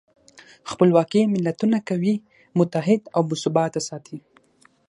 خپلواکي 0.69 1.21
ملتونه 1.33 1.77
قوي، 1.89 2.15
متحد 2.59 3.01
او 3.15 3.21
باثباته 3.29 3.81
ساتي. 3.87 4.17